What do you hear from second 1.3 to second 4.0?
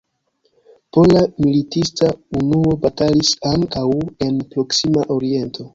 militista unuo batalis ankaŭ